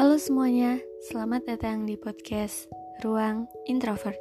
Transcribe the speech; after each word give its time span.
Halo 0.00 0.16
semuanya, 0.16 0.80
selamat 1.12 1.44
datang 1.44 1.84
di 1.84 1.92
podcast 1.92 2.72
Ruang 3.04 3.44
Introvert. 3.68 4.16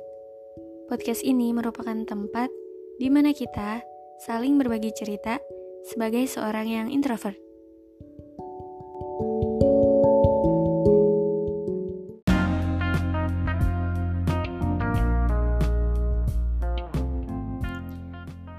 Podcast 0.92 1.24
ini 1.24 1.56
merupakan 1.56 1.96
tempat 2.04 2.52
di 3.00 3.08
mana 3.08 3.32
kita 3.32 3.80
saling 4.28 4.60
berbagi 4.60 4.92
cerita 4.92 5.40
sebagai 5.88 6.28
seorang 6.28 6.68
yang 6.68 6.88
introvert. 6.92 7.40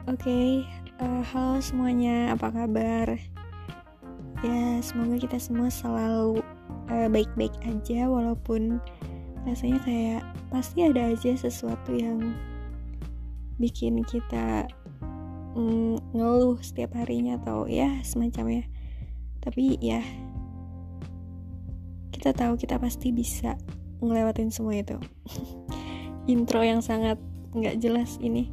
Oke, 0.08 0.24
okay, 0.24 0.48
uh, 0.96 1.20
eh, 1.20 1.22
halo 1.36 1.60
semuanya, 1.60 2.32
apa 2.32 2.48
kabar? 2.48 3.20
Ya, 4.40 4.80
semoga 4.80 5.20
kita 5.20 5.36
semua 5.36 5.68
selalu 5.68 6.40
eh, 6.90 7.08
baik-baik 7.08 7.54
aja 7.64 8.10
walaupun 8.10 8.82
rasanya 9.46 9.80
kayak 9.86 10.22
pasti 10.52 10.84
ada 10.84 11.14
aja 11.14 11.32
sesuatu 11.32 11.96
yang 11.96 12.34
bikin 13.56 14.04
kita 14.04 14.68
mm, 15.56 16.12
ngeluh 16.12 16.58
setiap 16.60 16.96
harinya 16.98 17.40
atau 17.40 17.64
ya 17.70 18.02
semacamnya. 18.04 18.66
Tapi 19.40 19.80
ya 19.80 20.04
kita 22.12 22.36
tahu 22.36 22.60
kita 22.60 22.76
pasti 22.76 23.14
bisa 23.14 23.56
ngelewatin 24.04 24.52
semua 24.52 24.76
itu. 24.76 24.96
Intro 26.32 26.60
yang 26.60 26.84
sangat 26.84 27.16
nggak 27.56 27.80
jelas 27.80 28.20
ini. 28.20 28.52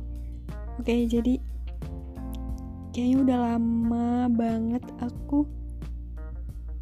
Oke 0.79 1.09
jadi 1.09 1.41
kayaknya 2.93 3.17
udah 3.21 3.37
lama 3.53 4.25
banget 4.31 4.83
aku 4.97 5.45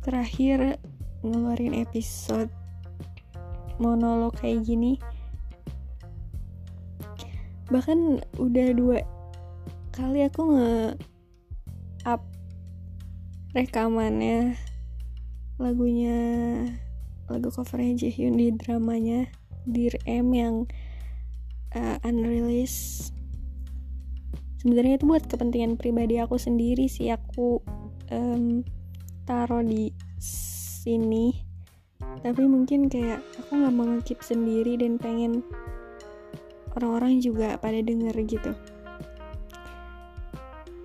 terakhir 0.06 0.78
ngeluarin 1.30 1.74
episode 1.78 2.50
monolog 3.82 4.38
kayak 4.40 4.64
gini. 4.64 5.02
Bahkan 7.68 8.22
udah 8.38 8.68
dua 8.78 9.00
kali 9.96 10.28
aku 10.28 10.42
nge 10.54 10.74
up 12.06 12.22
rekamannya 13.56 14.60
lagunya 15.56 16.20
lagu 17.32 17.48
covernya 17.50 18.06
Jaehyun 18.06 18.36
di 18.36 18.52
dramanya 18.54 19.32
Dear 19.66 19.98
M 20.06 20.30
yang 20.36 20.56
uh, 21.74 21.98
unreleased. 22.06 23.16
Sebenarnya 24.62 25.02
itu 25.02 25.06
buat 25.10 25.26
kepentingan 25.26 25.78
pribadi 25.78 26.22
aku 26.22 26.38
sendiri 26.38 26.86
sih. 26.86 27.10
Aku 27.10 27.66
um, 28.14 28.62
taruh 29.26 29.66
di 29.66 29.90
sini. 30.86 31.34
Tapi 32.22 32.46
mungkin 32.46 32.86
kayak 32.86 33.20
aku 33.42 33.58
nggak 33.58 33.74
mau 33.74 33.90
ngekip 33.90 34.22
sendiri 34.22 34.78
dan 34.78 35.02
pengen 35.02 35.42
orang-orang 36.78 37.18
juga 37.18 37.58
pada 37.58 37.82
denger 37.82 38.14
gitu. 38.30 38.54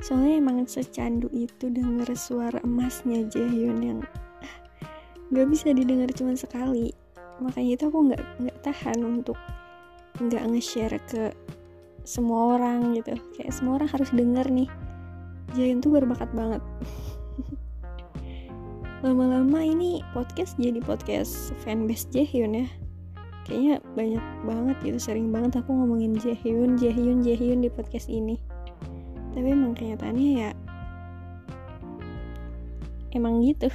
Soalnya 0.00 0.40
emang 0.40 0.64
secandu 0.64 1.28
itu 1.28 1.68
denger 1.68 2.16
suara 2.16 2.56
emasnya 2.64 3.28
Jaehyun 3.28 3.78
yang 3.84 4.00
nggak 5.30 5.46
bisa 5.52 5.76
didengar 5.76 6.08
cuma 6.16 6.32
sekali. 6.32 6.96
Makanya 7.44 7.70
itu 7.76 7.84
aku 7.92 7.98
nggak 8.08 8.22
nggak 8.40 8.58
tahan 8.64 8.98
untuk 9.04 9.36
nggak 10.16 10.44
nge-share 10.48 10.96
ke 11.04 11.36
semua 12.08 12.56
orang 12.56 12.96
gitu. 12.96 13.12
Kayak 13.36 13.52
semua 13.52 13.76
orang 13.76 13.90
harus 13.92 14.10
denger 14.16 14.48
nih. 14.48 14.70
Jaehyun 15.52 15.84
tuh 15.84 15.92
berbakat 15.92 16.30
banget 16.30 16.62
lama-lama 19.00 19.64
ini 19.64 20.04
podcast 20.12 20.60
jadi 20.60 20.76
podcast 20.84 21.56
fanbase 21.64 22.04
Jaehyun 22.12 22.52
ya. 22.52 22.68
Kayaknya 23.48 23.74
banyak 23.96 24.24
banget 24.44 24.76
gitu 24.84 24.98
sering 25.00 25.32
banget 25.32 25.56
aku 25.56 25.72
ngomongin 25.72 26.20
Jaehyun 26.20 26.76
Jaehyun 26.76 27.24
Jaehyun 27.24 27.64
di 27.64 27.72
podcast 27.72 28.12
ini. 28.12 28.36
Tapi 29.32 29.56
emang 29.56 29.72
kenyataannya 29.72 30.28
ya 30.44 30.50
emang 33.16 33.40
gitu. 33.40 33.72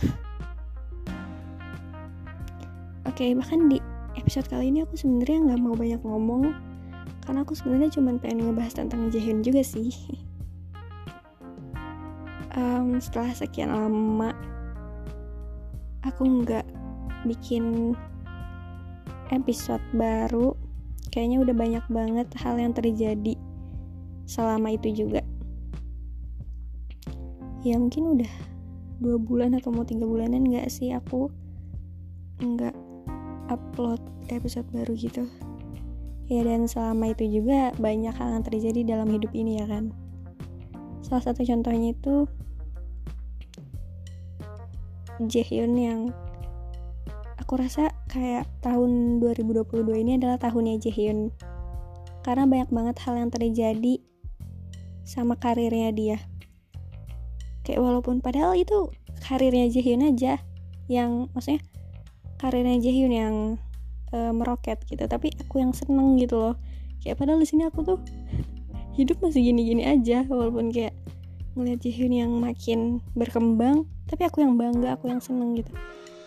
Oke 3.10 3.34
bahkan 3.34 3.66
di 3.66 3.82
episode 4.22 4.46
kali 4.46 4.70
ini 4.70 4.86
aku 4.86 4.94
sebenarnya 4.94 5.50
nggak 5.50 5.60
mau 5.60 5.74
banyak 5.74 6.02
ngomong 6.06 6.54
karena 7.26 7.42
aku 7.42 7.58
sebenarnya 7.58 7.90
cuma 7.98 8.14
pengen 8.22 8.46
ngebahas 8.46 8.78
tentang 8.78 9.10
Jaehyun 9.10 9.42
juga 9.42 9.66
sih. 9.66 9.90
Um, 12.54 13.02
setelah 13.02 13.34
sekian 13.34 13.74
lama 13.74 14.55
aku 16.06 16.46
nggak 16.46 16.66
bikin 17.26 17.98
episode 19.34 19.82
baru. 19.92 20.54
Kayaknya 21.10 21.38
udah 21.42 21.56
banyak 21.56 21.86
banget 21.90 22.28
hal 22.38 22.56
yang 22.60 22.74
terjadi 22.76 23.34
selama 24.30 24.76
itu 24.76 25.06
juga. 25.06 25.22
Ya 27.66 27.82
mungkin 27.82 28.20
udah 28.20 28.34
dua 29.02 29.18
bulan 29.18 29.58
atau 29.58 29.74
mau 29.74 29.84
tiga 29.84 30.06
bulanan 30.06 30.46
nggak 30.46 30.70
sih 30.70 30.94
aku 30.94 31.28
nggak 32.40 32.76
upload 33.50 34.02
episode 34.30 34.68
baru 34.70 34.94
gitu? 34.94 35.26
Ya 36.26 36.42
dan 36.42 36.66
selama 36.66 37.14
itu 37.14 37.26
juga 37.42 37.74
banyak 37.78 38.14
hal 38.18 38.30
yang 38.38 38.46
terjadi 38.46 38.82
dalam 38.98 39.10
hidup 39.14 39.30
ini 39.34 39.62
ya 39.62 39.66
kan? 39.70 39.94
Salah 41.06 41.22
satu 41.22 41.46
contohnya 41.46 41.94
itu 41.94 42.26
Jaehyun 45.24 45.74
yang 45.80 46.00
aku 47.40 47.56
rasa 47.56 47.94
kayak 48.12 48.50
tahun 48.60 49.24
2022 49.24 49.86
ini 50.04 50.12
adalah 50.20 50.36
tahunnya 50.36 50.82
Jaehyun. 50.84 51.32
Karena 52.26 52.44
banyak 52.50 52.70
banget 52.74 52.96
hal 53.06 53.16
yang 53.22 53.32
terjadi 53.32 54.02
sama 55.06 55.40
karirnya 55.40 55.94
dia. 55.96 56.18
Kayak 57.64 57.86
walaupun 57.86 58.20
padahal 58.20 58.60
itu 58.60 58.92
karirnya 59.24 59.72
Jaehyun 59.72 60.04
aja 60.04 60.42
yang 60.92 61.32
maksudnya 61.32 61.64
karirnya 62.42 62.82
Jaehyun 62.84 63.14
yang 63.14 63.36
uh, 64.12 64.36
meroket 64.36 64.84
gitu. 64.90 65.08
Tapi 65.08 65.32
aku 65.40 65.64
yang 65.64 65.72
seneng 65.72 66.20
gitu 66.20 66.36
loh. 66.36 66.56
Kayak 67.00 67.24
padahal 67.24 67.40
di 67.40 67.48
sini 67.48 67.70
aku 67.70 67.88
tuh 67.88 68.00
hidup 69.00 69.24
masih 69.24 69.54
gini-gini 69.54 69.88
aja 69.88 70.28
walaupun 70.28 70.76
kayak 70.76 70.96
ngeliat 71.56 71.80
Jihyun 71.80 72.12
yang 72.12 72.32
makin 72.36 73.00
berkembang 73.16 73.88
tapi 74.06 74.22
aku 74.26 74.46
yang 74.46 74.54
bangga 74.58 74.98
aku 74.98 75.10
yang 75.10 75.22
seneng 75.22 75.58
gitu. 75.58 75.74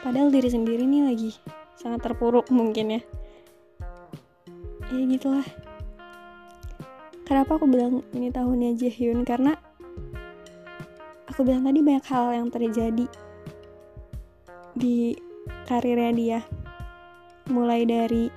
Padahal 0.02 0.30
diri 0.30 0.50
sendiri 0.50 0.82
nih 0.86 1.02
lagi 1.06 1.30
sangat 1.78 2.02
terpuruk 2.02 2.50
mungkin 2.50 2.98
ya. 2.98 3.02
Ya 4.90 5.02
gitulah. 5.06 5.46
Kenapa 7.22 7.60
aku 7.60 7.68
bilang 7.68 8.02
ini 8.16 8.32
tahunnya 8.32 8.74
Jihyun 8.74 9.22
karena 9.22 9.54
aku 11.28 11.44
bilang 11.44 11.62
tadi 11.62 11.78
banyak 11.84 12.06
hal 12.08 12.26
yang 12.34 12.48
terjadi 12.50 13.06
di 14.74 15.14
karirnya 15.68 16.12
dia. 16.16 16.40
Mulai 17.48 17.84
dari 17.86 18.28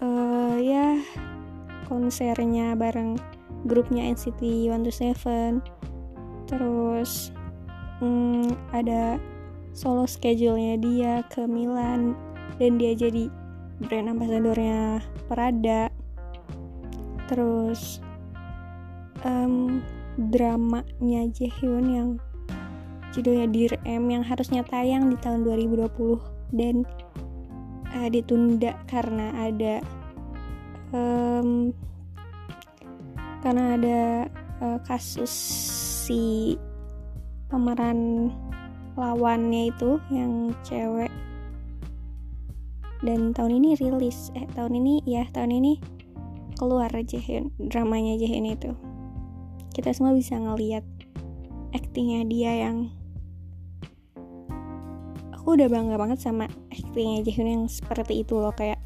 uh, 0.00 0.56
ya 0.60 1.00
konsernya 1.90 2.78
bareng 2.78 3.18
grupnya 3.64 4.12
NCT 4.12 4.68
127 4.70 5.60
terus 6.44 7.33
hmm, 8.04 8.52
ada 8.76 9.16
solo 9.72 10.04
schedule-nya 10.04 10.76
dia 10.76 11.12
ke 11.32 11.48
Milan 11.48 12.12
dan 12.60 12.76
dia 12.76 12.92
jadi 12.92 13.32
brand 13.80 14.12
ambassadornya 14.12 15.00
Prada. 15.26 15.88
Terus 17.26 18.04
um, 19.24 19.80
dramanya 20.30 21.26
Jaehyun 21.32 21.86
yang 21.88 22.08
judulnya 23.16 23.48
Dear 23.48 23.74
M 23.88 24.12
yang 24.12 24.22
harusnya 24.22 24.62
tayang 24.68 25.08
di 25.08 25.16
tahun 25.18 25.42
2020 25.48 26.54
dan 26.54 26.84
uh, 27.94 28.08
ditunda 28.10 28.76
karena 28.86 29.32
ada 29.38 29.74
um, 30.92 31.70
karena 33.42 33.64
ada 33.78 34.00
uh, 34.62 34.78
kasus 34.86 35.30
si 36.04 36.54
pemeran 37.54 38.34
lawannya 38.98 39.70
itu 39.70 40.02
yang 40.10 40.50
cewek. 40.66 41.14
Dan 43.06 43.30
tahun 43.30 43.62
ini 43.62 43.78
rilis. 43.78 44.34
Eh 44.34 44.50
tahun 44.58 44.74
ini 44.82 45.06
ya 45.06 45.22
tahun 45.30 45.54
ini 45.62 45.78
keluar 46.58 46.90
Jaehyun 46.90 47.54
dramanya 47.70 48.18
Jaehyun 48.18 48.50
itu. 48.50 48.74
Kita 49.70 49.94
semua 49.94 50.10
bisa 50.18 50.34
ngeliat 50.34 50.82
aktingnya 51.70 52.26
dia 52.26 52.66
yang 52.66 52.90
aku 55.30 55.54
udah 55.54 55.70
bangga 55.70 55.94
banget 55.94 56.18
sama 56.18 56.50
aktingnya 56.74 57.22
Jaehyun 57.22 57.46
yang 57.46 57.64
seperti 57.70 58.26
itu 58.26 58.34
loh 58.34 58.50
kayak. 58.50 58.82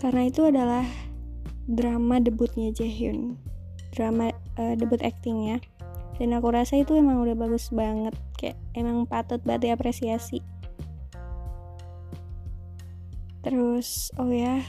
Karena 0.00 0.28
itu 0.32 0.48
adalah 0.48 0.84
drama 1.68 2.20
debutnya 2.24 2.72
Jaehyun 2.72 3.36
drama 3.94 4.34
uh, 4.58 4.74
debut 4.74 4.98
actingnya 5.00 5.62
dan 6.18 6.30
aku 6.34 6.50
rasa 6.54 6.78
itu 6.78 6.94
emang 6.94 7.22
udah 7.22 7.34
bagus 7.34 7.70
banget. 7.74 8.14
Kayak 8.38 8.58
emang 8.74 9.06
patut 9.06 9.42
banget 9.42 9.70
diapresiasi. 9.70 10.42
Terus 13.42 14.14
oh 14.18 14.30
ya 14.30 14.62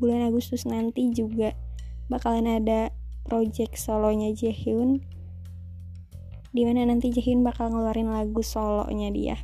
bulan 0.00 0.28
Agustus 0.28 0.64
nanti 0.64 1.12
juga 1.12 1.52
bakalan 2.08 2.48
ada 2.48 2.90
project 3.28 3.76
solonya 3.76 4.32
Jaehyun 4.32 5.04
di 6.50 6.66
mana 6.66 6.82
nanti 6.88 7.14
Jaehyun 7.14 7.46
bakal 7.46 7.70
ngeluarin 7.70 8.10
lagu 8.10 8.42
solonya 8.42 9.12
dia. 9.14 9.36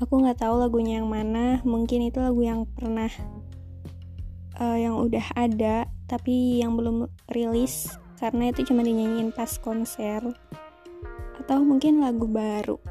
Aku 0.00 0.16
nggak 0.16 0.40
tahu 0.40 0.58
lagunya 0.58 1.04
yang 1.04 1.12
mana 1.12 1.60
mungkin 1.62 2.08
itu 2.08 2.18
lagu 2.24 2.40
yang 2.40 2.64
pernah 2.64 3.12
uh, 4.56 4.80
yang 4.80 4.96
udah 4.96 5.36
ada 5.36 5.86
tapi 6.10 6.58
yang 6.58 6.74
belum 6.74 7.06
rilis 7.30 7.86
karena 8.18 8.50
itu 8.50 8.66
cuma 8.66 8.82
dinyanyiin 8.82 9.30
pas 9.30 9.54
konser 9.62 10.18
atau 11.38 11.62
mungkin 11.62 12.02
lagu 12.02 12.26
baru. 12.26 12.82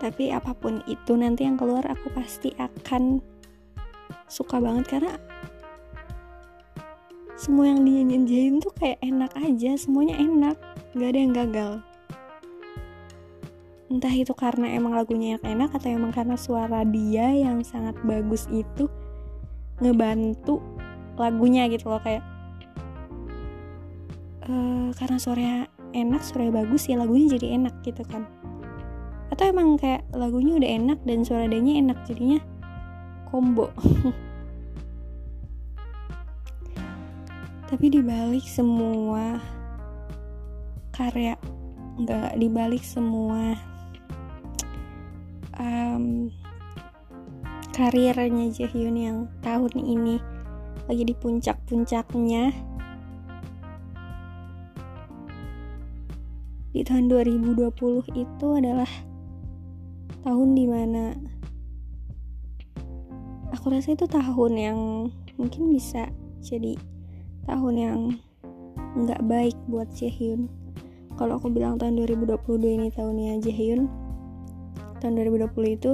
Tapi 0.00 0.32
apa 0.32 0.56
pun 0.56 0.80
itu 0.88 1.12
nanti 1.12 1.44
yang 1.44 1.60
keluar 1.60 1.84
aku 1.84 2.08
pasti 2.16 2.56
akan 2.56 3.20
suka 4.32 4.56
banget 4.56 4.96
karena 4.96 5.12
semua 7.36 7.68
yang 7.68 7.84
dinyanyiin 7.84 8.64
tuh 8.64 8.72
kayak 8.72 9.04
enak 9.04 9.30
aja 9.36 9.76
semuanya 9.76 10.16
enak 10.16 10.56
gak 10.96 11.10
ada 11.12 11.18
yang 11.20 11.34
gagal. 11.36 11.72
Entah 13.92 14.12
itu 14.12 14.32
karena 14.32 14.72
emang 14.72 14.96
lagunya 14.96 15.36
yang 15.36 15.44
enak 15.44 15.76
atau 15.76 15.88
emang 15.92 16.16
karena 16.16 16.36
suara 16.40 16.80
dia 16.88 17.28
yang 17.28 17.60
sangat 17.60 17.96
bagus 18.04 18.48
itu 18.48 18.88
ngebantu 19.80 20.77
lagunya 21.18 21.66
gitu 21.68 21.90
loh 21.90 22.00
kayak 22.00 22.22
uh, 24.46 24.88
karena 24.96 25.18
suaranya 25.20 25.58
enak 25.92 26.22
suaranya 26.24 26.64
bagus 26.64 26.88
ya 26.88 26.96
lagunya 26.96 27.36
jadi 27.36 27.60
enak 27.60 27.74
gitu 27.84 28.02
kan. 28.06 28.24
Atau 29.28 29.52
emang 29.52 29.76
kayak 29.76 30.08
lagunya 30.16 30.56
udah 30.56 30.70
enak 30.70 30.98
dan 31.04 31.22
suara 31.22 31.44
adanya 31.44 31.76
enak 31.78 31.98
jadinya 32.08 32.40
combo. 33.28 33.68
Tapi 37.68 37.86
dibalik 37.92 38.48
semua 38.48 39.36
karya 40.96 41.36
nggak 41.98 42.38
dibalik 42.38 42.82
semua 42.82 43.54
um, 45.58 46.30
karirnya 47.74 48.50
Jaehyun 48.50 48.96
yang 48.98 49.18
tahun 49.42 49.74
ini 49.78 50.37
lagi 50.88 51.04
di 51.04 51.14
puncak-puncaknya. 51.14 52.50
Di 56.72 56.80
tahun 56.80 57.12
2020 57.12 58.08
itu 58.16 58.46
adalah 58.56 58.88
tahun 60.24 60.48
di 60.56 60.64
mana 60.64 61.12
aku 63.52 63.72
rasa 63.72 63.92
itu 63.92 64.08
tahun 64.08 64.52
yang 64.56 64.78
mungkin 65.36 65.72
bisa 65.72 66.08
jadi 66.40 66.76
tahun 67.44 67.74
yang 67.76 67.98
nggak 68.96 69.22
baik 69.28 69.56
buat 69.68 69.92
Jaehyun. 69.92 70.48
Kalau 71.20 71.36
aku 71.36 71.50
bilang 71.52 71.76
tahun 71.76 71.98
2022 72.00 72.78
ini 72.80 72.88
tahunnya 72.94 73.42
Jaehyun 73.44 73.90
tahun 74.98 75.14
2020 75.14 75.76
itu 75.78 75.92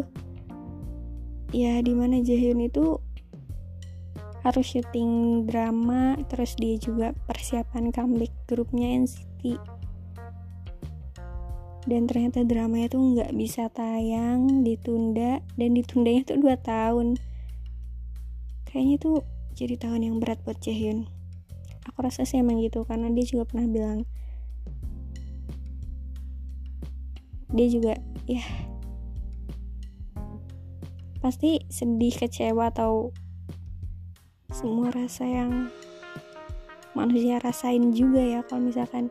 ya 1.53 1.81
di 1.81 1.93
mana 1.93 2.21
Jaehyun 2.21 2.61
itu 2.65 2.99
harus 4.45 4.77
syuting 4.77 5.45
drama 5.49 6.21
terus 6.29 6.53
dia 6.61 6.77
juga 6.77 7.17
persiapan 7.25 7.89
comeback 7.91 8.33
grupnya 8.45 9.01
NCT 9.01 9.57
dan 11.85 12.09
ternyata 12.09 12.45
dramanya 12.45 12.89
tuh 12.93 13.03
nggak 13.13 13.33
bisa 13.37 13.69
tayang 13.69 14.65
ditunda 14.65 15.45
dan 15.61 15.71
ditundanya 15.77 16.25
tuh 16.25 16.41
2 16.41 16.57
tahun. 16.65 17.21
Kayaknya 18.65 18.97
tuh 18.97 19.17
jadi 19.53 19.77
tahun 19.77 20.01
yang 20.09 20.17
berat 20.17 20.41
buat 20.49 20.57
Jaehyun. 20.65 21.05
Aku 21.93 22.01
rasa 22.01 22.25
sih 22.25 22.41
emang 22.41 22.65
gitu 22.65 22.89
karena 22.89 23.13
dia 23.13 23.29
juga 23.29 23.45
pernah 23.45 23.69
bilang 23.69 24.09
dia 27.55 27.71
juga 27.71 27.95
ya 28.27 28.43
pasti 31.23 31.63
sedih 31.71 32.11
kecewa 32.11 32.75
atau 32.75 33.15
semua 34.55 34.95
rasa 34.95 35.27
yang 35.27 35.67
manusia 36.95 37.43
rasain 37.43 37.91
juga 37.91 38.23
ya 38.23 38.47
kalau 38.47 38.71
misalkan 38.71 39.11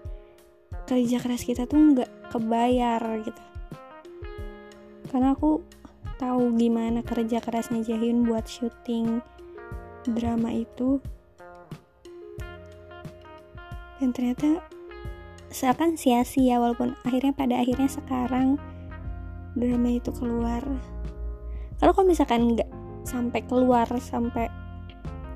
kerja 0.87 1.19
keras 1.19 1.43
kita 1.43 1.67
tuh 1.67 1.75
nggak 1.75 2.31
kebayar 2.31 3.03
gitu. 3.27 3.43
Karena 5.11 5.35
aku 5.35 5.59
tahu 6.15 6.55
gimana 6.55 7.03
kerja 7.03 7.43
kerasnya 7.43 7.83
Jahyun 7.83 8.23
buat 8.23 8.47
syuting 8.47 9.19
drama 10.07 10.55
itu. 10.55 11.03
Dan 13.99 14.15
ternyata 14.15 14.63
seakan 15.51 15.99
sia-sia 15.99 16.57
walaupun 16.57 16.95
akhirnya 17.03 17.35
pada 17.35 17.59
akhirnya 17.59 17.91
sekarang 17.91 18.55
drama 19.59 19.89
itu 19.91 20.09
keluar. 20.15 20.63
Kalau 21.77 21.91
kalau 21.91 22.07
misalkan 22.07 22.55
nggak 22.55 22.71
sampai 23.03 23.43
keluar 23.43 23.85
sampai 23.99 24.62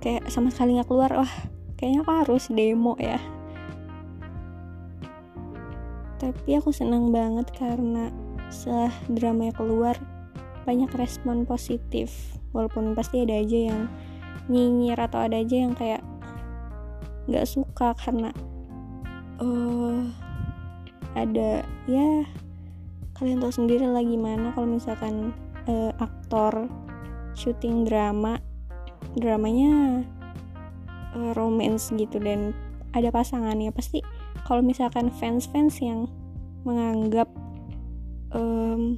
kayak 0.04 0.30
sama 0.30 0.54
sekali 0.54 0.78
nggak 0.78 0.90
keluar. 0.90 1.12
Wah 1.14 1.34
kayaknya 1.78 2.04
aku 2.04 2.12
harus 2.26 2.44
demo 2.50 2.94
ya. 2.98 3.20
Tapi 6.18 6.50
aku 6.58 6.74
senang 6.74 7.14
banget 7.14 7.50
karena 7.54 8.10
setelah 8.50 8.94
drama 9.12 9.54
keluar 9.54 9.96
banyak 10.66 10.90
respon 10.98 11.46
positif. 11.46 12.38
Walaupun 12.52 12.98
pasti 12.98 13.22
ada 13.22 13.38
aja 13.38 13.60
yang 13.74 13.82
nyinyir 14.48 14.98
atau 14.98 15.28
ada 15.28 15.38
aja 15.38 15.56
yang 15.56 15.76
kayak 15.76 16.02
nggak 17.28 17.44
suka 17.44 17.92
karena 18.00 18.32
uh, 19.44 20.00
ada 21.14 21.68
ya 21.86 22.24
kalian 23.20 23.44
tahu 23.44 23.52
sendiri 23.52 23.84
lah 23.84 24.06
gimana 24.06 24.56
kalau 24.56 24.80
misalkan 24.80 25.36
uh, 25.68 25.92
aktor 26.00 26.72
syuting 27.36 27.84
drama 27.84 28.40
dramanya 29.18 30.06
uh, 31.18 31.32
romance 31.34 31.90
gitu 31.94 32.22
dan 32.22 32.54
ada 32.96 33.12
pasangannya 33.12 33.70
pasti 33.74 34.02
kalau 34.48 34.64
misalkan 34.64 35.12
fans-fans 35.12 35.82
yang 35.84 36.08
menganggap 36.64 37.28
um, 38.32 38.98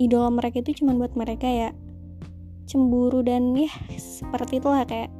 idola 0.00 0.32
mereka 0.32 0.64
itu 0.64 0.84
cuma 0.84 0.96
buat 0.96 1.12
mereka 1.16 1.48
ya 1.48 1.70
cemburu 2.64 3.20
dan 3.20 3.52
ya 3.58 3.70
seperti 3.98 4.62
itulah 4.62 4.86
kayak 4.86 5.10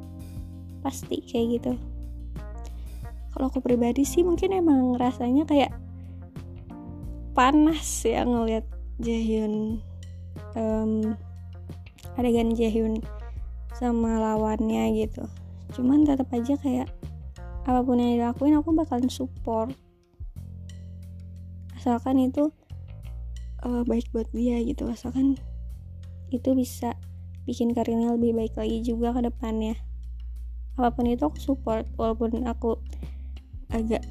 pasti 0.81 1.21
kayak 1.21 1.61
gitu. 1.61 1.73
Kalau 3.31 3.47
aku 3.47 3.59
pribadi 3.63 4.03
sih 4.03 4.25
mungkin 4.25 4.55
emang 4.55 4.97
rasanya 4.97 5.45
kayak 5.45 5.71
panas 7.31 8.03
ya 8.03 8.27
ngelihat 8.27 8.65
Jaehyun 8.99 9.79
um, 10.55 11.15
adegan 12.19 12.51
Jaehyun 12.55 13.03
sama 13.75 14.19
lawannya 14.19 14.95
gitu. 14.95 15.23
Cuman 15.75 16.03
tetap 16.03 16.27
aja 16.35 16.59
kayak 16.59 16.89
apa 17.63 17.79
pun 17.85 18.01
yang 18.01 18.19
dilakuin 18.19 18.57
aku 18.57 18.73
bakalan 18.73 19.07
support. 19.07 19.71
Asalkan 21.77 22.21
itu 22.21 22.51
uh, 23.63 23.81
baik 23.87 24.09
buat 24.11 24.27
dia 24.33 24.59
gitu. 24.61 24.89
Asalkan 24.89 25.37
itu 26.33 26.49
bisa 26.55 26.97
bikin 27.47 27.73
karirnya 27.73 28.13
lebih 28.15 28.35
baik 28.37 28.53
lagi 28.59 28.83
juga 28.83 29.15
ke 29.15 29.25
depannya. 29.25 29.77
Apa 30.75 30.93
pun 30.93 31.07
itu 31.07 31.23
aku 31.25 31.39
support 31.39 31.85
walaupun 31.95 32.43
aku 32.47 32.79
agak 33.71 34.03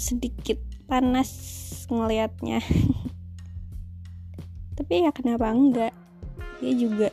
sedikit 0.00 0.56
panas 0.88 1.28
ngelihatnya 1.92 2.64
tapi 4.80 5.04
ya 5.04 5.12
kenapa 5.12 5.52
enggak 5.52 5.92
dia 6.60 6.72
juga 6.76 7.08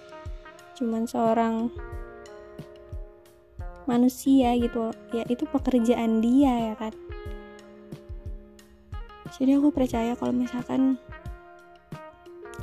cuman 0.77 1.10
seorang 1.10 1.74
manusia 3.88 4.54
gitu 4.60 4.92
ya 5.16 5.24
itu 5.32 5.48
pekerjaan 5.48 6.20
dia 6.20 6.72
ya 6.72 6.75
kan? 6.75 6.94
Jadi 9.38 9.56
aku 9.56 9.72
percaya 9.72 10.13
kalau 10.20 10.36
misalkan 10.36 11.00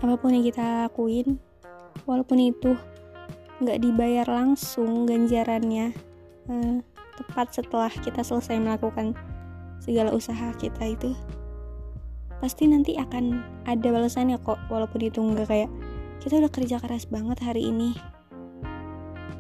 apa 0.05 0.15
pun 0.21 0.37
yang 0.37 0.45
kita 0.45 0.85
lakuin 0.85 1.41
walaupun 2.05 2.53
itu 2.53 2.77
nggak 3.65 3.81
dibayar 3.81 4.27
langsung 4.29 5.09
ganjarannya 5.09 5.97
eh, 6.51 6.77
tepat 7.17 7.57
setelah 7.57 7.89
kita 7.89 8.21
selesai 8.21 8.61
melakukan 8.61 9.17
segala 9.81 10.13
usaha 10.13 10.53
kita 10.61 10.93
itu 10.93 11.17
pasti 12.43 12.69
nanti 12.69 12.99
akan 13.01 13.41
ada 13.65 13.89
balasannya 13.89 14.37
kok 14.43 14.61
walaupun 14.69 15.01
itu 15.09 15.23
nggak 15.23 15.49
kayak 15.49 15.71
kita 16.25 16.41
udah 16.41 16.49
kerja 16.49 16.81
keras 16.81 17.05
banget 17.05 17.39
hari 17.45 17.69
ini. 17.69 17.93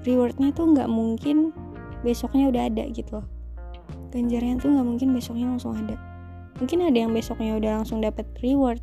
Rewardnya 0.04 0.52
tuh 0.52 0.76
nggak 0.76 0.92
mungkin 0.92 1.56
besoknya 2.04 2.52
udah 2.52 2.68
ada 2.68 2.84
gitu 2.92 3.24
ganjarnya 4.14 4.62
tuh 4.62 4.70
nggak 4.70 4.86
mungkin 4.86 5.08
besoknya 5.10 5.50
langsung 5.50 5.74
ada. 5.74 5.98
Mungkin 6.62 6.86
ada 6.86 6.94
yang 6.94 7.10
besoknya 7.10 7.58
udah 7.58 7.82
langsung 7.82 7.98
dapat 7.98 8.30
reward 8.38 8.78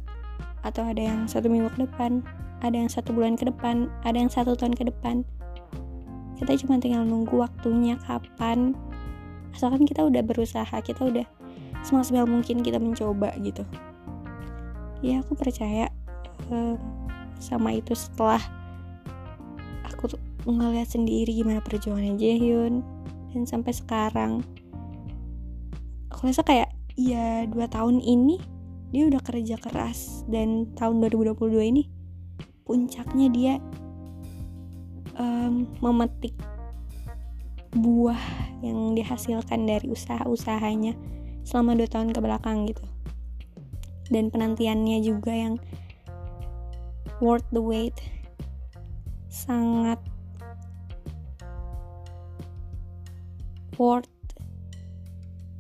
atau 0.68 0.84
ada 0.84 1.00
yang 1.00 1.24
satu 1.26 1.48
minggu 1.48 1.72
ke 1.74 1.88
depan 1.88 2.22
ada 2.62 2.78
yang 2.78 2.92
satu 2.92 3.10
bulan 3.16 3.34
ke 3.34 3.50
depan 3.50 3.90
ada 4.04 4.14
yang 4.20 4.28
satu 4.28 4.54
tahun 4.60 4.76
ke 4.76 4.92
depan. 4.92 5.24
Kita 6.36 6.52
cuma 6.68 6.84
tinggal 6.84 7.08
nunggu 7.08 7.40
waktunya 7.40 7.96
kapan. 8.04 8.76
Asalkan 9.56 9.88
kita 9.88 10.04
udah 10.04 10.20
berusaha 10.20 10.76
kita 10.84 11.00
udah 11.00 11.26
semaksimal 11.82 12.28
mungkin 12.28 12.60
kita 12.60 12.78
mencoba 12.78 13.32
gitu. 13.40 13.64
Ya 15.02 15.24
aku 15.24 15.34
percaya 15.34 15.90
uh, 16.52 16.76
sama 17.42 17.74
itu 17.76 17.98
setelah 17.98 18.40
aku 19.90 20.16
ngeliat 20.48 20.90
sendiri 20.90 21.34
gimana 21.34 21.60
perjuangannya 21.62 22.18
Jaehyun. 22.18 22.86
Dan 23.32 23.44
sampai 23.48 23.74
sekarang 23.74 24.46
aku 26.12 26.30
rasa 26.30 26.44
kayak 26.46 26.70
ya 27.00 27.48
dua 27.48 27.66
tahun 27.72 28.04
ini 28.04 28.38
dia 28.94 29.10
udah 29.10 29.22
kerja 29.26 29.58
keras. 29.58 30.24
Dan 30.30 30.70
tahun 30.78 31.02
2022 31.10 31.72
ini 31.74 31.84
puncaknya 32.64 33.28
dia 33.34 33.54
um, 35.18 35.68
memetik 35.82 36.36
buah 37.72 38.20
yang 38.60 38.94
dihasilkan 39.00 39.64
dari 39.64 39.88
usaha-usahanya 39.88 40.94
selama 41.48 41.80
dua 41.80 41.88
tahun 41.88 42.12
ke 42.12 42.20
belakang 42.20 42.68
gitu. 42.68 42.84
Dan 44.12 44.28
penantiannya 44.28 45.00
juga 45.00 45.32
yang 45.32 45.56
worth 47.22 47.46
the 47.54 47.62
wait. 47.62 47.96
Sangat 49.30 50.02
worth 53.78 54.10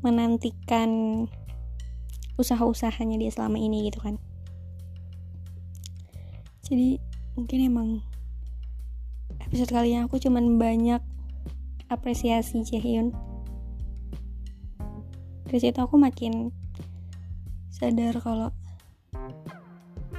menantikan 0.01 1.23
usaha-usahanya 2.41 3.21
dia 3.21 3.29
selama 3.29 3.61
ini 3.61 3.87
gitu 3.93 4.01
kan. 4.01 4.17
Jadi 6.65 6.97
mungkin 7.37 7.59
emang 7.61 7.89
episode 9.37 9.69
kali 9.69 9.93
ini 9.93 10.01
aku 10.01 10.17
cuman 10.17 10.57
banyak 10.57 11.01
apresiasi 11.91 12.65
Jaehyun. 12.65 13.13
Dari 15.45 15.59
situ 15.59 15.77
aku 15.77 15.99
makin 15.99 16.49
sadar 17.67 18.15
kalau 18.23 18.55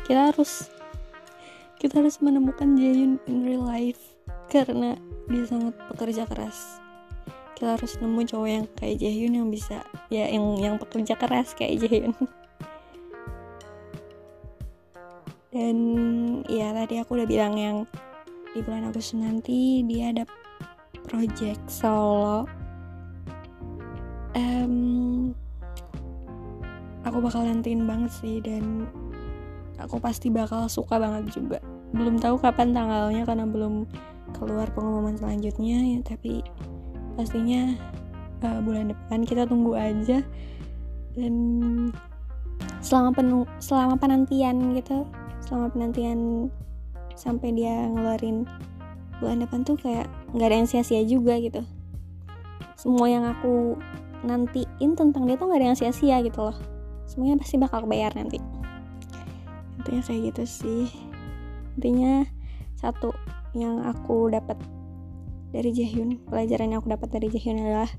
kita 0.04 0.34
harus 0.34 0.68
kita 1.82 1.98
harus 1.98 2.22
menemukan 2.22 2.78
Jaehyun 2.78 3.18
in 3.26 3.42
real 3.42 3.66
life 3.66 3.98
karena 4.46 4.94
dia 5.26 5.42
sangat 5.50 5.74
bekerja 5.90 6.30
keras. 6.30 6.78
Kita 7.58 7.74
harus 7.74 7.98
nemu 7.98 8.22
cowok 8.22 8.46
yang 8.46 8.66
kayak 8.78 9.02
Jaehyun 9.02 9.34
yang 9.42 9.48
bisa 9.50 9.82
ya 10.06 10.30
yang 10.30 10.62
yang 10.62 10.74
pekerja 10.78 11.18
keras 11.18 11.58
kayak 11.58 11.82
Jaehyun. 11.82 12.14
Dan 15.50 15.76
ya 16.46 16.70
tadi 16.70 17.02
aku 17.02 17.18
udah 17.18 17.26
bilang 17.26 17.58
yang 17.58 17.76
di 18.54 18.62
bulan 18.62 18.86
Agustus 18.86 19.18
nanti 19.18 19.82
dia 19.82 20.14
ada 20.14 20.22
project 21.10 21.66
solo. 21.66 22.46
Um, 24.38 25.34
aku 27.02 27.18
bakal 27.18 27.42
nantiin 27.42 27.90
banget 27.90 28.14
sih 28.22 28.38
dan 28.38 28.86
aku 29.82 29.98
pasti 29.98 30.30
bakal 30.30 30.70
suka 30.70 31.02
banget 31.02 31.26
juga 31.34 31.71
belum 31.92 32.18
tahu 32.18 32.40
kapan 32.40 32.72
tanggalnya 32.72 33.22
karena 33.28 33.44
belum 33.44 33.84
keluar 34.32 34.68
pengumuman 34.72 35.14
selanjutnya 35.16 35.78
ya 35.96 36.00
tapi 36.02 36.40
pastinya 37.14 37.76
uh, 38.42 38.60
bulan 38.64 38.90
depan 38.96 39.22
kita 39.28 39.44
tunggu 39.44 39.76
aja 39.76 40.24
dan 41.12 41.34
selama 42.80 43.12
penuh 43.12 43.44
selama 43.60 44.00
penantian 44.00 44.72
gitu 44.74 45.04
selama 45.44 45.68
penantian 45.68 46.48
sampai 47.12 47.52
dia 47.52 47.86
ngeluarin 47.92 48.48
bulan 49.20 49.44
depan 49.44 49.62
tuh 49.62 49.78
kayak 49.78 50.10
nggak 50.34 50.48
ada 50.50 50.56
yang 50.58 50.68
sia-sia 50.68 51.06
juga 51.06 51.38
gitu. 51.38 51.62
Semua 52.74 53.06
yang 53.06 53.22
aku 53.22 53.78
nantiin 54.26 54.98
tentang 54.98 55.30
dia 55.30 55.38
tuh 55.38 55.46
nggak 55.46 55.60
ada 55.62 55.68
yang 55.70 55.78
sia-sia 55.78 56.18
gitu 56.26 56.50
loh. 56.50 56.58
Semuanya 57.06 57.38
pasti 57.38 57.54
bakal 57.60 57.86
kebayar 57.86 58.10
nanti. 58.18 58.42
Intinya 59.78 60.02
kayak 60.02 60.34
gitu 60.34 60.42
sih 60.42 61.11
intinya 61.78 62.26
satu 62.76 63.14
yang 63.52 63.84
aku 63.84 64.32
dapat 64.32 64.58
dari 65.52 65.70
Jaehyun 65.72 66.24
pelajaran 66.28 66.72
yang 66.72 66.80
aku 66.80 66.90
dapat 66.92 67.08
dari 67.12 67.28
Jaehyun 67.28 67.60
adalah 67.60 67.90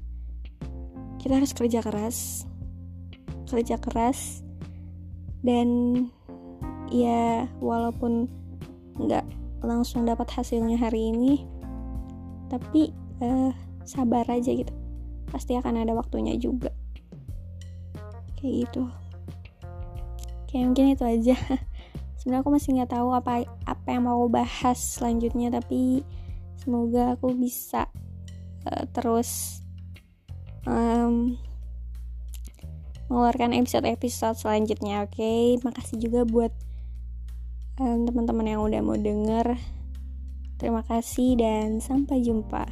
kita 1.21 1.39
harus 1.39 1.53
kerja 1.53 1.79
keras 1.85 2.49
kerja 3.47 3.77
keras 3.77 4.41
dan 5.45 5.67
ya 6.89 7.45
walaupun 7.61 8.29
nggak 8.97 9.25
langsung 9.63 10.03
dapat 10.03 10.27
hasilnya 10.29 10.75
hari 10.75 11.13
ini 11.13 11.45
tapi 12.53 12.93
uh, 13.23 13.49
sabar 13.81 14.29
aja 14.29 14.53
gitu. 14.53 14.73
Pasti 15.33 15.57
akan 15.57 15.81
ada 15.81 15.97
waktunya 15.97 16.37
juga. 16.37 16.69
Kayak 18.37 18.67
gitu. 18.67 18.83
Kayak 20.45 20.63
mungkin 20.69 20.93
itu 20.93 21.03
aja 21.03 21.35
sebenarnya 22.20 22.41
aku 22.46 22.51
masih 22.53 22.70
nggak 22.77 22.91
tahu 22.93 23.10
apa 23.13 23.48
apa 23.67 23.88
yang 23.88 24.05
mau 24.08 24.25
bahas 24.27 24.79
selanjutnya 24.79 25.53
tapi 25.53 26.05
semoga 26.60 27.17
aku 27.17 27.36
bisa 27.36 27.89
uh, 28.67 28.84
terus 28.91 29.62
um, 30.67 31.36
mengeluarkan 33.12 33.53
episode-episode 33.58 34.39
selanjutnya 34.39 35.05
oke 35.05 35.13
okay? 35.13 35.60
makasih 35.62 36.00
juga 36.00 36.24
buat 36.25 36.53
um, 37.77 38.08
teman-teman 38.08 38.48
yang 38.58 38.62
udah 38.63 38.82
mau 38.82 38.98
denger 38.98 39.60
terima 40.58 40.82
kasih 40.88 41.36
dan 41.36 41.84
sampai 41.84 42.24
jumpa 42.24 42.63